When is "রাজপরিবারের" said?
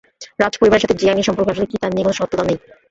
0.39-0.83